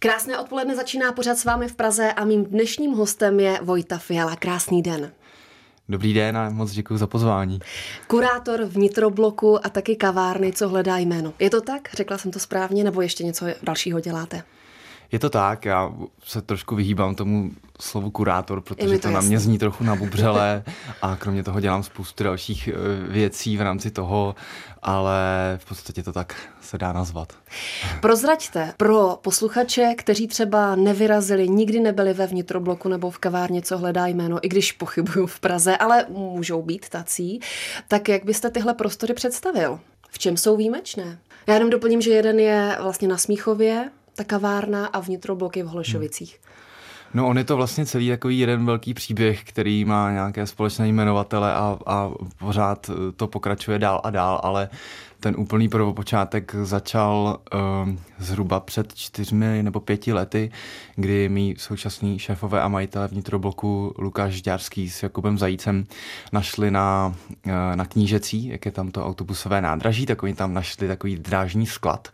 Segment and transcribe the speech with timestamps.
[0.00, 4.36] Krásné odpoledne začíná pořád s vámi v Praze a mým dnešním hostem je Vojta Fiala.
[4.36, 5.12] Krásný den.
[5.88, 7.58] Dobrý den a moc děkuji za pozvání.
[8.06, 11.34] Kurátor vnitrobloku a taky kavárny, co hledá jméno.
[11.38, 11.88] Je to tak?
[11.94, 14.42] Řekla jsem to správně, nebo ještě něco dalšího děláte?
[15.12, 15.92] Je to tak, já
[16.24, 20.64] se trošku vyhýbám tomu slovu kurátor, protože to, to na mě zní trochu nabubřelé
[21.02, 22.72] a kromě toho dělám spoustu dalších eh,
[23.12, 24.34] věcí v rámci toho,
[24.82, 25.18] ale
[25.56, 27.32] v podstatě to tak se dá nazvat.
[28.00, 34.06] Prozraďte pro posluchače, kteří třeba nevyrazili, nikdy nebyli ve vnitrobloku nebo v kavárně, co hledá
[34.06, 37.40] jméno, i když pochybuju v Praze, ale můžou být tací,
[37.88, 39.80] tak jak byste tyhle prostory představil?
[40.10, 41.18] V čem jsou výjimečné?
[41.46, 46.40] Já jenom doplním, že jeden je vlastně na Smíchově, ta kavárna a vnitrobloky v Holešovicích.
[46.42, 46.48] Hmm.
[47.14, 51.54] No on je to vlastně celý takový jeden velký příběh, který má nějaké společné jmenovatele
[51.54, 54.68] a, a pořád to pokračuje dál a dál, ale
[55.20, 57.60] ten úplný prvopočátek začal uh,
[58.18, 60.50] zhruba před čtyřmi nebo pěti lety,
[60.96, 65.86] kdy mý současný šéfové a majitele vnitrobloku Lukáš Žďárský s Jakubem Zajícem
[66.32, 67.14] našli na,
[67.46, 71.66] uh, na knížecí, jak je tam to autobusové nádraží, tak oni tam našli takový drážní
[71.66, 72.08] sklad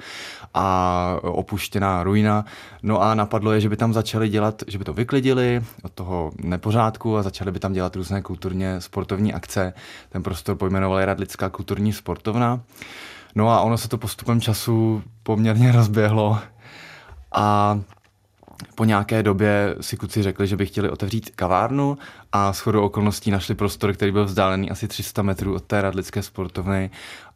[0.54, 2.44] a opuštěná ruina.
[2.82, 6.32] No a napadlo je, že by tam začali dělat, že by to vyklidili od toho
[6.42, 9.72] nepořádku a začali by tam dělat různé kulturně sportovní akce.
[10.08, 12.60] Ten prostor pojmenovali Radlická kulturní sportovna.
[13.34, 16.38] No a ono se to postupem času poměrně rozběhlo
[17.32, 17.80] a
[18.74, 21.98] po nějaké době si kluci řekli, že by chtěli otevřít kavárnu
[22.32, 26.22] a s chodou okolností našli prostor, který byl vzdálený asi 300 metrů od té radlické
[26.22, 26.90] sportovny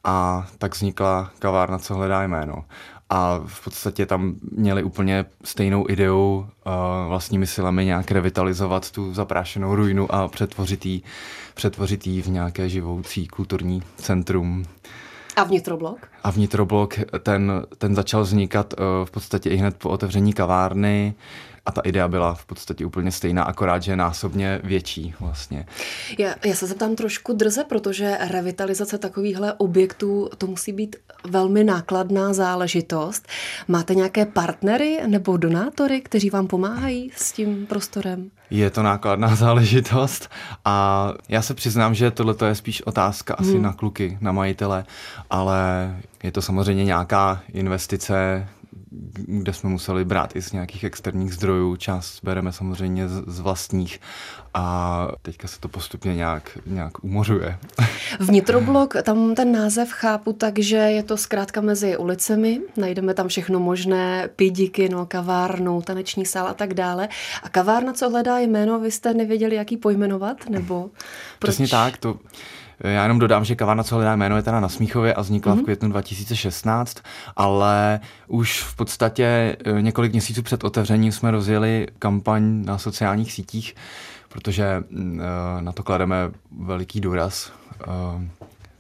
[0.04, 2.64] a tak vznikla kavárna, co hledá jméno.
[3.10, 6.72] A v podstatě tam měli úplně stejnou ideu uh,
[7.08, 10.28] vlastními silami nějak revitalizovat tu zaprášenou ruinu a
[11.54, 14.64] přetvořit jí v nějaké živoucí kulturní centrum.
[15.39, 16.08] A vnitroblok?
[16.22, 21.14] A vnitroblok, ten, ten začal vznikat uh, v podstatě i hned po otevření kavárny
[21.69, 25.66] a ta idea byla v podstatě úplně stejná, akorát, že násobně větší vlastně.
[26.19, 32.32] Já, já se zeptám trošku drze, protože revitalizace takovýchhle objektů, to musí být velmi nákladná
[32.32, 33.28] záležitost.
[33.69, 38.31] Máte nějaké partnery nebo donátory, kteří vám pomáhají s tím prostorem?
[38.50, 40.28] Je to nákladná záležitost
[40.65, 43.62] a já se přiznám, že tohle je spíš otázka asi hmm.
[43.62, 44.84] na kluky, na majitele,
[45.31, 48.48] ale je to samozřejmě nějaká investice,
[49.14, 54.00] kde jsme museli brát i z nějakých externích zdrojů, část bereme samozřejmě z, z vlastních
[54.54, 57.59] a teďka se to postupně nějak, nějak umořuje.
[58.20, 63.60] Vnitroblok, tam ten název chápu tak, že je to zkrátka mezi ulicemi, najdeme tam všechno
[63.60, 67.09] možné, pidíky, no, kavárnu, taneční sál a tak dále.
[67.42, 70.91] A kavárna, co hledá jméno, vy jste nevěděli, jaký pojmenovat, nebo
[71.38, 71.50] proč?
[71.50, 72.19] Přesně tak, to
[72.81, 75.56] já jenom dodám, že kavárna, co hledá jméno, je teda na Smíchově a vznikla mm-hmm.
[75.56, 75.65] v mhm.
[75.65, 76.99] květnu 2016,
[77.37, 83.75] ale už v podstatě eh, několik měsíců před otevřením jsme rozjeli kampaň na sociálních sítích,
[84.28, 86.16] protože mm, eh, na to klademe
[86.61, 87.53] veliký důraz
[87.83, 88.28] eh,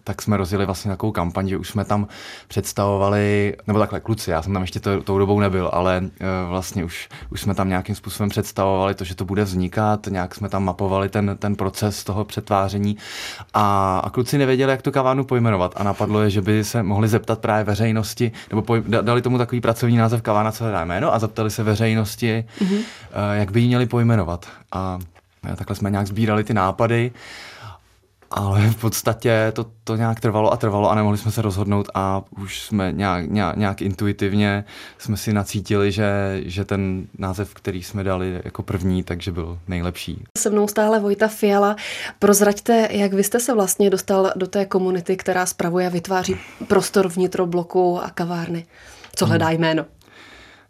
[0.08, 2.08] tak jsme rozjeli vlastně takovou kampaň, že už jsme tam
[2.48, 6.08] představovali, nebo takhle kluci, já jsem tam ještě to, tou dobou nebyl, ale uh,
[6.48, 10.48] vlastně už, už jsme tam nějakým způsobem představovali to, že to bude vznikat, nějak jsme
[10.48, 12.96] tam mapovali ten, ten proces toho přetváření
[13.54, 17.08] a, a kluci nevěděli, jak tu kavárnu pojmenovat a napadlo je, že by se mohli
[17.08, 21.18] zeptat právě veřejnosti, nebo poj, dali tomu takový pracovní název kavárna, co hledá jméno a
[21.18, 22.76] zeptali se veřejnosti, mm-hmm.
[22.76, 22.82] uh,
[23.32, 24.46] jak by ji měli pojmenovat.
[24.72, 24.98] A
[25.56, 27.12] takhle jsme nějak sbírali ty nápady
[28.30, 32.22] ale v podstatě to, to nějak trvalo a trvalo a nemohli jsme se rozhodnout a
[32.40, 34.64] už jsme nějak, nějak, nějak intuitivně
[34.98, 40.24] jsme si nacítili, že, že ten název, který jsme dali jako první, takže byl nejlepší.
[40.38, 41.76] Se mnou stále Vojta Fiala.
[42.18, 46.36] Prozraďte, jak vy jste se vlastně dostal do té komunity, která spravuje a vytváří
[46.68, 48.66] prostor vnitrobloku a kavárny.
[49.16, 49.60] Co hledá hmm.
[49.60, 49.84] jméno?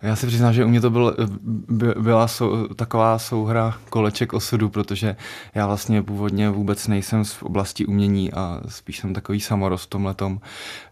[0.03, 1.16] Já si přiznám, že u mě to byl,
[1.69, 5.16] by, byla sou, taková souhra koleček osudu, protože
[5.54, 10.41] já vlastně původně vůbec nejsem z oblasti umění a spíš jsem takový samorost v tomhletom.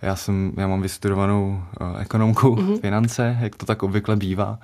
[0.03, 2.81] Já, jsem, já mám vystudovanou uh, ekonomku, mm-hmm.
[2.81, 4.59] finance, jak to tak obvykle bývá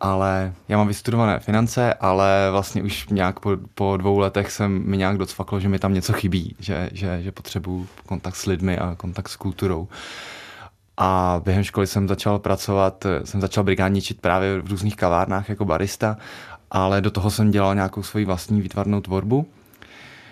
[0.00, 4.96] ale já mám vystudované finance, ale vlastně už nějak po, po dvou letech jsem mi
[4.96, 8.94] nějak docvaklo, že mi tam něco chybí, že, že, že potřebuju kontakt s lidmi a
[8.94, 9.88] kontakt s kulturou.
[10.96, 16.16] A během školy jsem začal pracovat, jsem začal brigádničit právě v různých kavárnách jako barista,
[16.70, 19.46] ale do toho jsem dělal nějakou svoji vlastní výtvarnou tvorbu.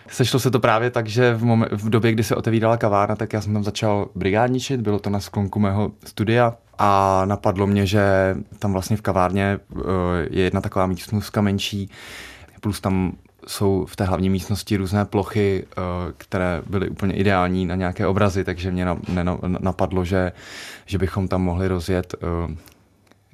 [0.09, 3.33] Sešlo se to právě tak, že v, momen- v době, kdy se otevírala kavárna, tak
[3.33, 8.37] já jsem tam začal brigádničit, bylo to na sklonku mého studia a napadlo mě, že
[8.59, 9.83] tam vlastně v kavárně uh,
[10.31, 11.91] je jedna taková místnostka menší,
[12.61, 13.13] plus tam
[13.49, 15.81] jsou v té hlavní místnosti různé plochy, eh,
[16.17, 18.87] které byly úplně ideální na nějaké obrazy, takže mě
[19.47, 20.33] napadlo, že,
[20.87, 22.57] že bychom tam mohli rozjet eh,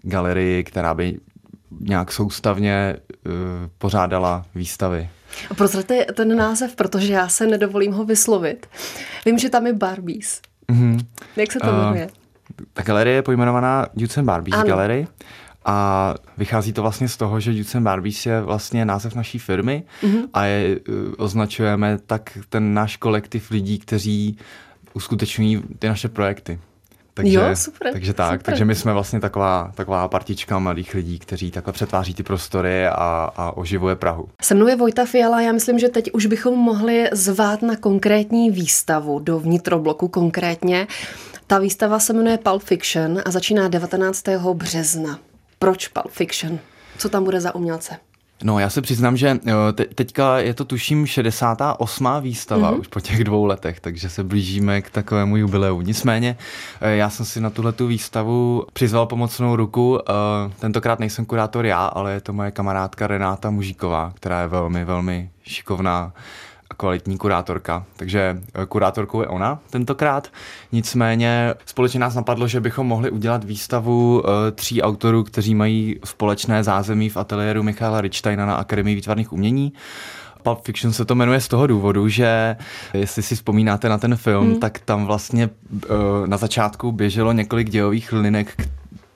[0.02, 1.20] galerii, která by
[1.80, 2.96] nějak soustavně
[3.26, 3.32] uh,
[3.78, 5.08] pořádala výstavy.
[5.50, 8.66] A ten název, protože já se nedovolím ho vyslovit.
[9.26, 10.40] Vím, že tam je Barbies.
[10.68, 11.06] Mm-hmm.
[11.36, 12.04] Jak se to jmenuje?
[12.04, 12.10] Uh,
[12.72, 14.68] ta galerie je pojmenovaná Judson Barbies ano.
[14.68, 15.06] Gallery
[15.64, 20.28] a vychází to vlastně z toho, že Judson Barbies je vlastně název naší firmy mm-hmm.
[20.32, 24.38] a je, uh, označujeme tak ten náš kolektiv lidí, kteří
[24.94, 26.58] uskutečňují ty naše projekty.
[27.14, 27.92] Takže, jo, super.
[27.92, 28.44] Takže tak, super.
[28.44, 33.30] takže my jsme vlastně taková, taková partička mladých lidí, kteří takhle přetváří ty prostory a,
[33.36, 34.28] a oživuje Prahu.
[34.42, 38.50] Se mnou je Vojta Fiala, já myslím, že teď už bychom mohli zvát na konkrétní
[38.50, 40.86] výstavu do vnitrobloku konkrétně.
[41.46, 44.24] Ta výstava se jmenuje Pulp Fiction a začíná 19.
[44.54, 45.18] března.
[45.62, 46.58] Proč Pulp Fiction?
[46.98, 47.96] Co tam bude za umělce?
[48.44, 49.38] No, já se přiznám, že
[49.72, 52.08] te- teďka je to tuším 68.
[52.20, 52.80] výstava mm-hmm.
[52.80, 55.80] už po těch dvou letech, takže se blížíme k takovému jubileu.
[55.80, 56.36] Nicméně,
[56.80, 59.98] eh, já jsem si na tuhle tu výstavu přizval pomocnou ruku.
[60.00, 60.12] Eh,
[60.58, 65.30] tentokrát nejsem kurátor já, ale je to moje kamarádka Renáta Mužíková, která je velmi, velmi
[65.42, 66.12] šikovná
[66.80, 70.28] kvalitní kurátorka, takže eh, kurátorkou je ona tentokrát.
[70.72, 76.64] Nicméně společně nás napadlo, že bychom mohli udělat výstavu eh, tří autorů, kteří mají společné
[76.64, 79.72] zázemí v ateliéru Michala Richsteina na Akademii výtvarných umění.
[80.42, 82.56] Pulp Fiction se to jmenuje z toho důvodu, že
[82.94, 84.60] jestli si vzpomínáte na ten film, hmm.
[84.60, 85.50] tak tam vlastně
[85.84, 85.88] eh,
[86.26, 88.68] na začátku běželo několik dějových linek,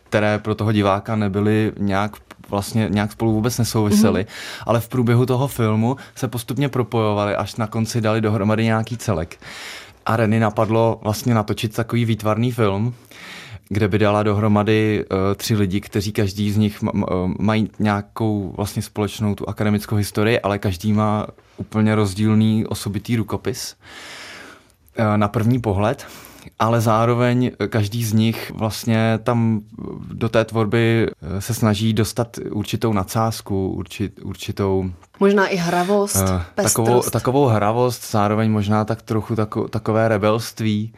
[0.08, 2.16] které pro toho diváka nebyly nějak
[2.54, 4.62] vlastně nějak spolu vůbec nesouvisely, mm-hmm.
[4.66, 9.40] ale v průběhu toho filmu se postupně propojovali, až na konci dali dohromady nějaký celek.
[10.06, 12.94] A Renny napadlo vlastně natočit takový výtvarný film,
[13.68, 17.04] kde by dala dohromady uh, tři lidi, kteří každý z nich m-
[17.38, 23.76] mají nějakou vlastně společnou tu akademickou historii, ale každý má úplně rozdílný osobitý rukopis
[24.98, 26.06] uh, na první pohled
[26.58, 29.60] ale zároveň každý z nich vlastně tam
[30.12, 36.42] do té tvorby eh, se snaží dostat určitou nadsázku, určit, určitou Možná i hravost, uh,
[36.54, 40.92] takovou, takovou hravost, zároveň možná tak trochu tako, takové rebelství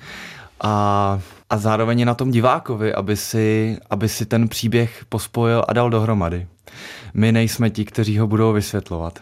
[0.60, 1.18] a,
[1.50, 5.90] a zároveň je na tom divákovi, aby si, aby si ten příběh pospojil a dal
[5.90, 6.46] dohromady.
[7.14, 9.18] My nejsme ti, kteří ho budou vysvětlovat.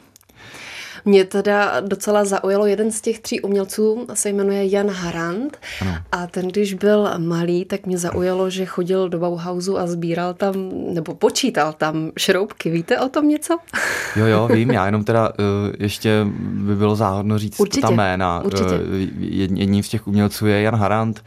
[1.04, 5.94] Mě teda docela zaujalo jeden z těch tří umělců, se jmenuje Jan Harand ano.
[6.12, 10.54] a ten, když byl malý, tak mě zaujalo, že chodil do Bauhausu a sbíral tam,
[10.94, 12.70] nebo počítal tam šroubky.
[12.70, 13.58] Víte o tom něco?
[14.16, 15.34] Jo, jo, vím, já jenom teda uh,
[15.78, 17.86] ještě by bylo záhodno říct Určitě.
[17.86, 18.42] ta jména.
[18.44, 18.74] Určitě.
[18.74, 18.94] Uh,
[19.30, 21.24] jedním z těch umělců je Jan Harand,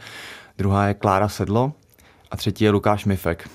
[0.58, 1.72] druhá je Klára Sedlo
[2.30, 3.48] a třetí je Lukáš Mifek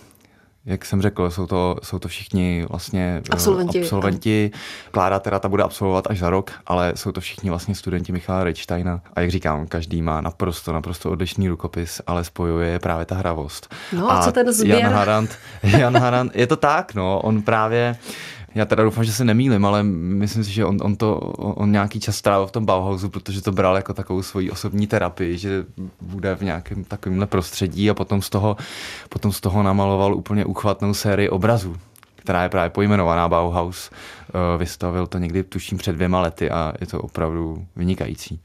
[0.65, 3.81] jak jsem řekl, jsou to, jsou to všichni vlastně eh, absolventi.
[3.81, 4.51] absolventi.
[4.91, 8.43] Klára teda ta bude absolvovat až za rok, ale jsou to všichni vlastně studenti Michala
[8.43, 9.01] Reichsteina.
[9.13, 13.75] A jak říkám, každý má naprosto, naprosto odlišný rukopis, ale spojuje je právě ta hravost.
[13.93, 14.79] No a, a co ten zběr?
[14.79, 17.97] Jan Harant, Jan Harant, je to tak, no, on právě
[18.55, 21.99] já teda doufám, že se nemýlim, ale myslím si, že on, on, to, on nějaký
[21.99, 25.65] čas strávil v tom Bauhausu, protože to bral jako takovou svoji osobní terapii, že
[26.01, 28.57] bude v nějakém takovémhle prostředí a potom z toho,
[29.09, 31.75] potom z toho namaloval úplně uchvatnou sérii obrazů
[32.23, 33.91] která je právě pojmenovaná Bauhaus.
[33.93, 38.39] Eh, vystavil to někdy, tuším, před dvěma lety a je to opravdu vynikající.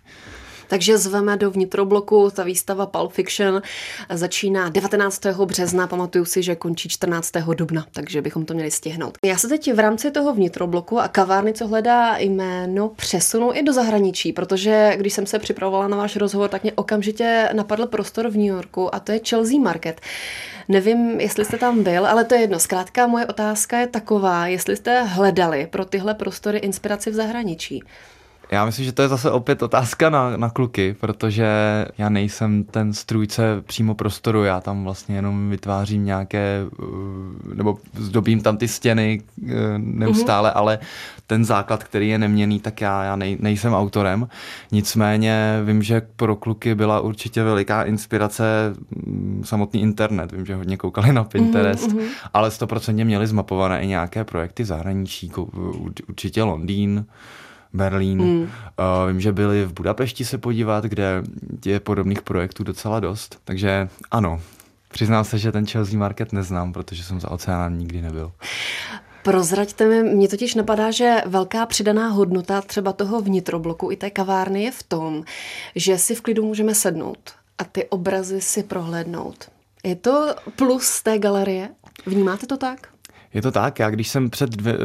[0.69, 3.63] Takže zveme do vnitrobloku, ta výstava Pulp Fiction
[4.11, 5.27] začíná 19.
[5.45, 7.33] března, pamatuju si, že končí 14.
[7.55, 9.19] dubna, takže bychom to měli stihnout.
[9.25, 13.73] Já se teď v rámci toho vnitrobloku a kavárny, co hledá jméno, přesunu i do
[13.73, 18.37] zahraničí, protože když jsem se připravovala na váš rozhovor, tak mě okamžitě napadl prostor v
[18.37, 20.01] New Yorku a to je Chelsea Market.
[20.69, 22.59] Nevím, jestli jste tam byl, ale to je jedno.
[22.59, 27.83] Zkrátka moje otázka je taková, jestli jste hledali pro tyhle prostory inspiraci v zahraničí.
[28.51, 31.47] Já myslím, že to je zase opět otázka na, na kluky, protože
[31.99, 38.41] já nejsem ten strůjce přímo prostoru, já tam vlastně jenom vytvářím nějaké, eh, nebo zdobím
[38.41, 40.59] tam ty stěny eh, neustále, mm-hmm.
[40.59, 40.79] ale
[41.27, 44.29] ten základ, který je neměný, tak já, já nej, nejsem autorem.
[44.73, 48.75] Nicméně vím, že pro kluky byla určitě veliká inspirace
[49.07, 50.33] mm, samotný internet.
[50.33, 52.09] Vím, že hodně koukali na Pinterest, mm-hmm.
[52.35, 55.33] ale stoprocentně měli zmapované i nějaké projekty zahraničí,
[56.09, 57.05] určitě Londýn,
[57.73, 58.23] Berlín.
[58.23, 58.43] Mm.
[58.43, 58.49] Uh,
[59.09, 61.23] vím, že byli v Budapešti se podívat, kde
[61.67, 63.39] je podobných projektů docela dost.
[63.45, 64.41] Takže ano,
[64.89, 68.33] přiznám se, že ten Chelsea Market neznám, protože jsem za oceánem nikdy nebyl.
[69.23, 74.63] Prozraďte mi, mně totiž napadá, že velká přidaná hodnota třeba toho vnitrobloku i té kavárny
[74.63, 75.25] je v tom,
[75.77, 77.19] že si v klidu můžeme sednout
[77.59, 79.51] a ty obrazy si prohlédnout.
[79.85, 81.69] Je to plus té galerie?
[82.07, 82.89] Vnímáte to tak?
[83.35, 84.81] Je to tak, já když jsem před, dvě, uh,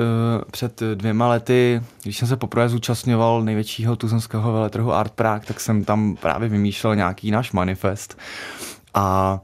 [0.52, 5.84] před dvěma lety, když jsem se poprvé zúčastňoval největšího tuzemského veletrhu Art Prague, tak jsem
[5.84, 8.18] tam právě vymýšlel nějaký náš manifest
[8.94, 9.40] a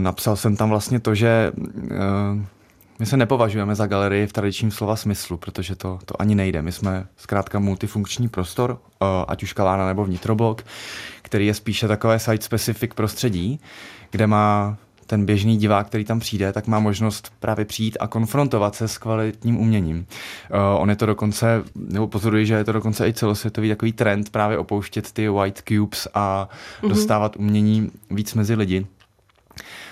[0.00, 1.52] napsal jsem tam vlastně to, že
[2.98, 6.62] my se nepovažujeme za galerii v tradičním slova smyslu, protože to, to ani nejde.
[6.62, 8.78] My jsme zkrátka multifunkční prostor,
[9.28, 10.62] ať už kavárna nebo vnitroblok,
[11.22, 13.60] který je spíše takové site-specific prostředí,
[14.10, 14.76] kde má
[15.10, 18.98] ten běžný divák, který tam přijde, tak má možnost právě přijít a konfrontovat se s
[18.98, 19.96] kvalitním uměním.
[19.96, 24.30] Uh, on je to dokonce, nebo pozoruji, že je to dokonce i celosvětový takový trend
[24.30, 26.48] právě opouštět ty white cubes a
[26.82, 26.88] mm-hmm.
[26.88, 28.86] dostávat umění víc mezi lidi.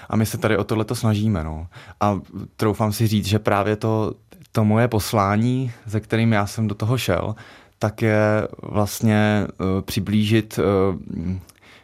[0.09, 1.45] A my se tady o tohle snažíme.
[1.45, 1.67] No.
[2.01, 2.21] A
[2.57, 4.15] troufám si říct, že právě to,
[4.53, 7.35] to moje poslání, ze kterým já jsem do toho šel,
[7.79, 11.35] tak je vlastně uh, přiblížit, uh,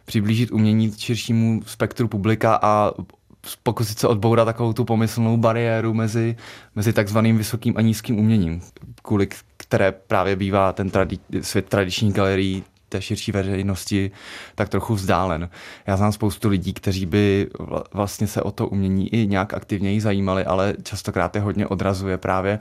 [0.05, 2.91] přiblížit umění širšímu spektru publika a
[3.63, 6.35] pokusit se odbourat takovou tu pomyslnou bariéru mezi,
[6.75, 8.61] mezi takzvaným vysokým a nízkým uměním,
[9.01, 14.11] kvůli které právě bývá ten tradi- svět tradičních galerií té širší veřejnosti
[14.55, 15.49] tak trochu vzdálen.
[15.87, 17.49] Já znám spoustu lidí, kteří by
[17.93, 22.59] vlastně se o to umění i nějak aktivněji zajímali, ale častokrát je hodně odrazuje právě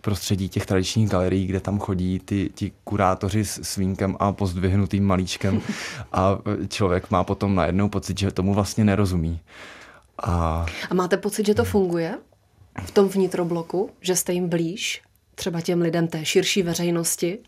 [0.00, 5.60] prostředí těch tradičních galerií, kde tam chodí ty, ti kurátoři s svínkem a pozdvihnutým malíčkem
[6.12, 6.38] a
[6.68, 9.40] člověk má potom najednou pocit, že tomu vlastně nerozumí.
[10.18, 10.66] A...
[10.90, 12.14] a máte pocit, že to funguje
[12.84, 15.02] v tom vnitrobloku, že jste jim blíž,
[15.34, 17.38] třeba těm lidem té širší veřejnosti?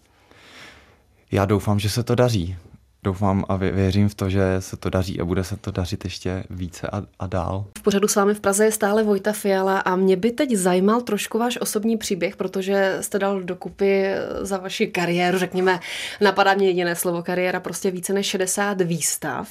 [1.32, 2.56] Já doufám, že se to daří.
[3.02, 6.44] Doufám a věřím v to, že se to daří a bude se to dařit ještě
[6.50, 7.64] více a, a dál.
[7.78, 11.00] V pořadu s vámi v Praze je stále Vojta Fiala a mě by teď zajímal
[11.00, 14.04] trošku váš osobní příběh, protože jste dal dokupy
[14.40, 15.80] za vaši kariéru, řekněme,
[16.20, 19.48] napadá mě jediné slovo kariéra, prostě více než 60 výstav.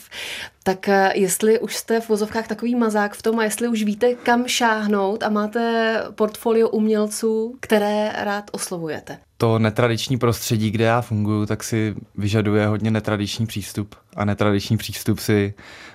[0.68, 4.14] Tak eh, jestli už jste v vozovkách takový mazák v tom a jestli už víte,
[4.14, 11.46] kam šáhnout a máte portfolio umělců, které rád oslovujete to netradiční prostředí, kde já funguji,
[11.46, 15.54] tak si vyžaduje hodně netradiční přístup a netradiční přístup si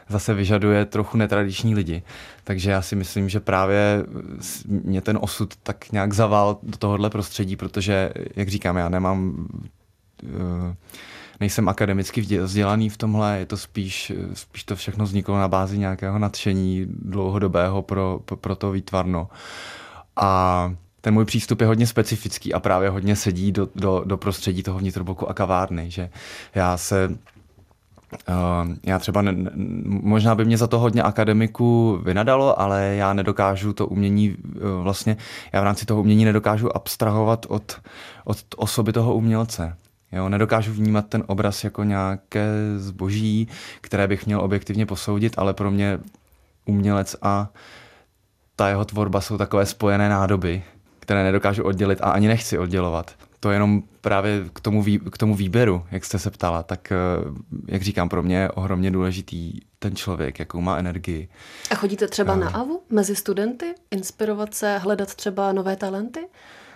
[0.09, 2.03] zase vyžaduje trochu netradiční lidi.
[2.45, 4.05] Takže já si myslím, že právě
[4.67, 9.47] mě ten osud tak nějak zaval do tohohle prostředí, protože, jak říkám, já nemám
[10.25, 10.75] eh,
[11.43, 16.19] nejsem akademicky vzdělaný v tomhle, je to spíš, spíš to všechno vzniklo na bázi nějakého
[16.19, 19.29] nadšení dlouhodobého pro, pro to výtvarno.
[20.17, 24.63] A ten můj přístup je hodně specifický a právě hodně sedí do, do, do prostředí
[24.63, 26.11] toho vnitrobloku a kavárny, že
[26.55, 27.09] já se
[28.29, 29.35] Uh, já třeba ne,
[29.85, 35.17] možná by mě za to hodně akademiku vynadalo, ale já nedokážu to umění uh, vlastně,
[35.53, 37.81] já v rámci toho umění nedokážu abstrahovat od,
[38.25, 39.77] od osoby toho umělce.
[40.13, 43.49] Jo, nedokážu vnímat ten obraz jako nějaké zboží,
[43.81, 45.99] které bych měl objektivně posoudit, ale pro mě
[46.65, 47.49] umělec a
[48.57, 50.63] ta jeho tvorba jsou takové spojené nádoby,
[51.01, 53.11] které nedokážu oddělit a ani nechci oddělovat.
[53.41, 56.93] To je jenom právě k tomu, vý, k tomu výběru, jak jste se ptala, tak
[56.93, 56.97] eh,
[57.69, 61.29] jak říkám, pro mě je ohromně důležitý ten člověk, jakou má energii.
[61.71, 66.21] A chodíte třeba uh, na AVU mezi studenty, inspirovat se, hledat třeba nové talenty?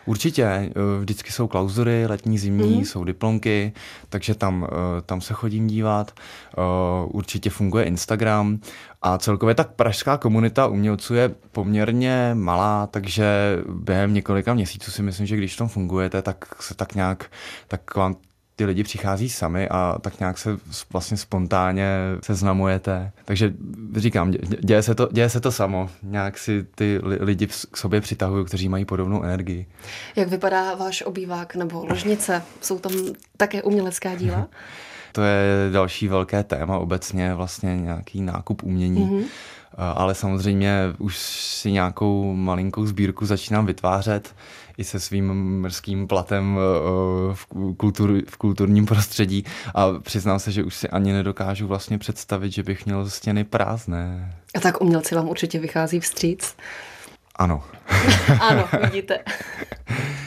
[0.06, 0.70] Určitě, eh,
[1.00, 2.84] vždycky jsou klauzury, letní, zimní, mm.
[2.84, 3.72] jsou diplomky,
[4.08, 6.12] takže tam, eh, tam se chodím dívat.
[6.18, 6.60] Eh,
[7.06, 8.58] určitě funguje Instagram
[9.02, 15.26] a celkově tak pražská komunita umělců je poměrně malá, takže během několika měsíců si myslím,
[15.26, 17.30] že když tam fungujete, tak se tak nějak,
[17.68, 18.16] tak vám
[18.56, 20.58] ty lidi přichází sami a tak nějak se
[20.92, 21.88] vlastně spontánně
[22.22, 23.12] seznamujete.
[23.24, 23.52] Takže
[23.96, 25.90] říkám, děje se to, děje se to samo.
[26.02, 29.66] Nějak si ty lidi k sobě přitahují, kteří mají podobnou energii.
[30.16, 32.42] Jak vypadá váš obývák nebo ložnice?
[32.60, 32.92] Jsou tam
[33.36, 34.48] také umělecká díla?
[35.12, 39.00] to je další velké téma obecně, vlastně nějaký nákup umění.
[39.00, 39.24] Mm-hmm.
[39.76, 44.34] Ale samozřejmě už si nějakou malinkou sbírku začínám vytvářet
[44.78, 50.64] i se svým mrzkým platem eh, v, kultur, v kulturním prostředí a přiznám se, že
[50.64, 54.34] už si ani nedokážu vlastně představit, že bych měl stěny prázdné.
[54.54, 56.56] A tak umělci vám určitě vychází vstříc?
[57.36, 57.62] Ano.
[58.40, 59.18] ano, vidíte.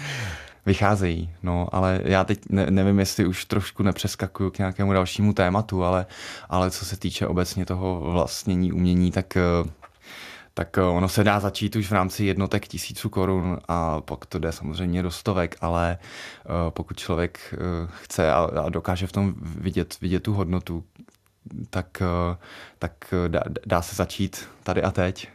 [0.66, 5.84] Vycházejí, no, ale já teď ne, nevím, jestli už trošku nepřeskakuju k nějakému dalšímu tématu,
[5.84, 6.06] ale,
[6.50, 9.42] ale co se týče obecně toho vlastnění umění, tak eh,
[10.54, 14.40] tak eh, ono se dá začít už v rámci jednotek tisíců korun a pak to
[14.40, 17.56] jde samozřejmě do stovek, ale eh, pokud člověk
[17.88, 20.84] chce a dokáže v tom vidět, vidět tu hodnotu,
[21.70, 22.38] tak, eh,
[22.80, 25.28] tak eh, dá, dá se začít tady a teď.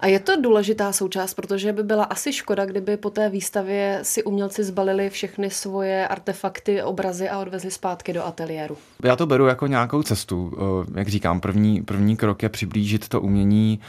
[0.00, 4.24] A je to důležitá součást, protože by byla asi škoda, kdyby po té výstavě si
[4.24, 8.76] umělci zbalili všechny svoje artefakty, obrazy a odvezli zpátky do ateliéru.
[9.04, 10.52] Já to beru jako nějakou cestu.
[10.56, 13.80] Eh, jak říkám, první, první krok je přiblížit to umění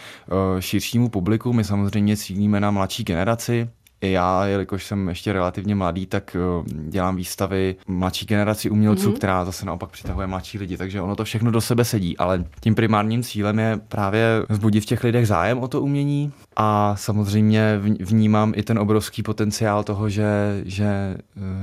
[0.59, 1.53] širšímu publiku.
[1.53, 3.69] My samozřejmě cílíme na mladší generaci,
[4.01, 9.15] já, jelikož jsem ještě relativně mladý, tak eh, dělám výstavy mladší generaci umělců, mm-hmm.
[9.15, 12.75] která zase naopak přitahuje mladší lidi, takže ono to všechno do sebe sedí, ale tím
[12.75, 18.53] primárním cílem je právě vzbudit v těch lidech zájem o to umění a samozřejmě vnímám
[18.55, 21.17] i ten obrovský potenciál toho, že, že eh,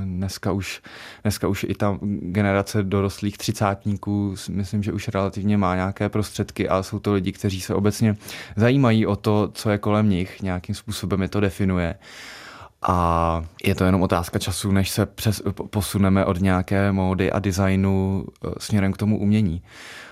[0.05, 0.83] dneska už,
[1.23, 6.83] dneska už i ta generace dorostlých třicátníků, myslím, že už relativně má nějaké prostředky a
[6.83, 8.16] jsou to lidi, kteří se obecně
[8.57, 11.95] zajímají o to, co je kolem nich, nějakým způsobem je to definuje.
[12.83, 18.25] A je to jenom otázka času, než se přes, posuneme od nějaké módy a designu
[18.26, 19.62] eh, směrem k tomu umění.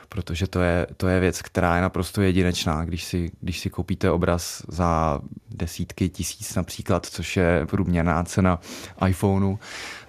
[0.09, 2.85] Protože to je, to je věc, která je naprosto jedinečná.
[2.85, 8.61] Když si, když si koupíte obraz za desítky tisíc například, což je průměrná cena
[9.09, 9.57] iPhoneu,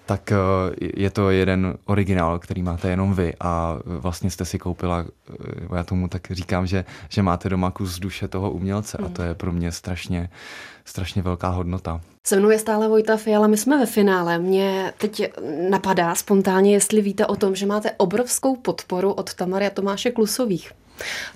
[0.06, 0.36] tak eh,
[0.80, 5.34] je to jeden originál, který máte jenom vy a vlastně jste si koupila, eh,
[5.76, 9.34] já tomu tak říkám, že, že máte doma kus duše toho umělce a to je
[9.34, 10.30] pro mě strašně,
[10.86, 12.02] strašně velká hodnota.
[12.28, 14.38] Se mnou je stále Vojta Fiala, my jsme ve finále.
[14.38, 15.32] Mě teď
[15.70, 20.72] napadá spontánně, jestli víte o tom, že máte obrovskou podporu od Tamary a Tomáše Klusových,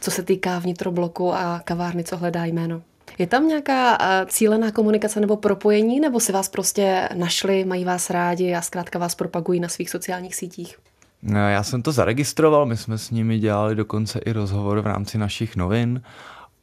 [0.01, 2.81] co se týká vnitrobloku a kavárny, co hledá jméno.
[3.19, 8.09] Je tam nějaká eh, cílená komunikace nebo propojení, nebo si vás prostě našli, mají vás
[8.09, 10.77] rádi a zkrátka vás propagují na svých sociálních sítích?
[11.21, 15.17] No, já jsem to zaregistroval, my jsme s nimi dělali dokonce i rozhovor v rámci
[15.17, 16.01] našich novin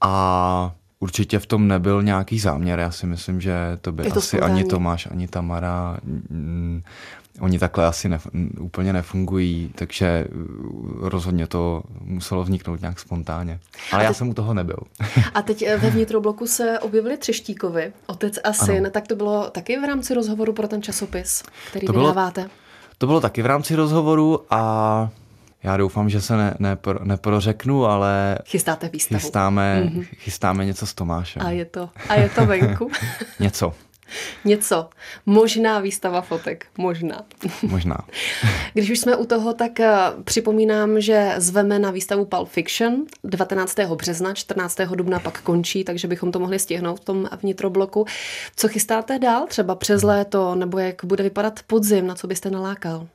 [0.01, 2.79] a určitě v tom nebyl nějaký záměr.
[2.79, 5.99] Já si myslím, že to by to asi ani Tomáš, ani Tamara
[7.41, 8.21] Oni takhle asi ne,
[8.61, 13.61] úplně nefungují, takže uh, rozhodně to muselo vzniknout nějak spontánně.
[13.93, 14.77] Ale teď, já jsem u toho nebyl.
[15.35, 18.91] A teď eh, ve vnitrobloku se objevili Třeštíkovi, otec a syn, ano.
[18.91, 22.41] tak to bylo taky v rámci rozhovoru pro ten časopis, který to vydáváte?
[22.41, 22.51] Bylo,
[22.99, 25.11] to bylo taky v rámci rozhovoru a
[25.63, 28.39] já doufám, že se ne, nepro, neprořeknu, ale...
[28.45, 29.21] Chystáte výstavu.
[29.21, 30.07] Chystáme, mm-hmm.
[30.17, 31.43] chystáme něco s Tomášem.
[31.47, 32.91] A je to, a je to venku?
[33.41, 33.75] něco.
[34.45, 34.89] Něco.
[35.27, 36.67] Možná výstava fotek.
[36.79, 37.25] Možná.
[37.63, 37.97] Možná.
[38.73, 43.79] Když už jsme u toho, tak eh, připomínám, že zveme na výstavu Pulp Fiction 19.
[43.81, 44.81] března, 14.
[44.95, 48.07] dubna pak končí, takže bychom to mohli stihnout v tom vnitrobloku.
[48.57, 53.07] Co chystáte dál, třeba přes léto, nebo jak bude vypadat podzim, na co byste nalákal?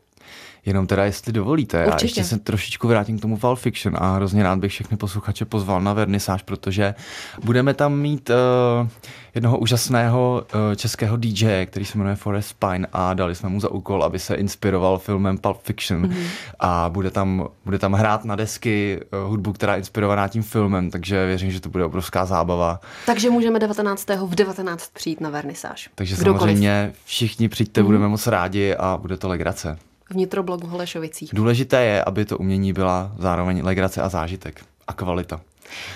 [0.65, 2.03] Jenom teda, jestli dovolíte, Určitě.
[2.03, 5.45] a ještě se trošičku vrátím k tomu Val Fiction a hrozně rád bych všechny posluchače
[5.45, 6.95] pozval na vernisáž, protože
[7.43, 8.87] budeme tam mít uh,
[9.35, 13.71] jednoho úžasného uh, českého DJ, který se jmenuje Forest Pine a dali jsme mu za
[13.71, 16.25] úkol, aby se inspiroval filmem Pulp Fiction mm-hmm.
[16.59, 20.91] a bude tam, bude tam hrát na desky uh, hudbu, která je inspirovaná tím filmem,
[20.91, 22.79] takže věřím, že to bude obrovská zábava.
[23.05, 24.07] Takže můžeme 19.
[24.25, 25.89] v 19 přijít na vernisáž.
[25.95, 26.39] Takže Kdokoliv.
[26.39, 27.85] samozřejmě všichni přijďte, mm-hmm.
[27.85, 29.77] budeme moc rádi a bude to legrace
[30.11, 31.29] vnitroblog v Holešovicích.
[31.33, 35.41] Důležité je, aby to umění byla zároveň legrace a zážitek a kvalita.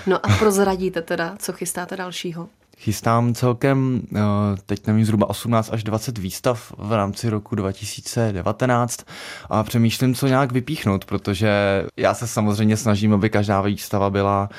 [0.08, 2.48] No a prozradíte teda, co chystáte dalšího?
[2.78, 4.20] Chystám celkem, eh,
[4.66, 9.06] teď nevím, zhruba 18 až 20 výstav v rámci roku 2019
[9.50, 11.50] a přemýšlím, co nějak vypíchnout, protože
[11.98, 14.50] já se samozřejmě snažím, aby každá výstava byla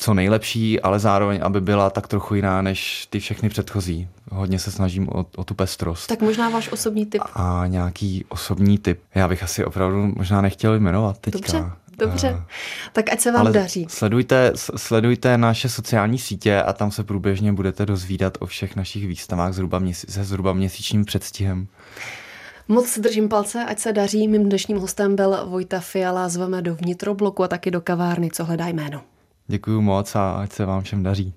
[0.00, 4.08] co nejlepší, ale zároveň, aby byla tak trochu jiná než ty všechny předchozí.
[4.30, 6.06] Hodně se snažím o, o tu pestrost.
[6.06, 7.22] Tak možná váš osobní typ.
[7.34, 9.00] A nějaký osobní typ.
[9.14, 11.38] Já bych asi opravdu možná nechtěl jmenovat teďka.
[11.38, 11.70] Dobře.
[11.98, 12.40] Dobře, uh,
[12.92, 13.86] tak ať se vám ale daří.
[13.88, 19.52] Sledujte, sledujte naše sociální sítě a tam se průběžně budete dozvídat o všech našich výstavách
[19.52, 21.66] zhruba měsíc, se zhruba měsíčním předstihem.
[22.68, 24.28] Moc držím palce, ať se daří.
[24.28, 28.68] Mým dnešním hostem byl Vojta Fiala, zveme do vnitrobloku a taky do kavárny, co hledá
[28.68, 29.02] jméno.
[29.50, 31.34] Děkuji moc a ať se vám všem daří.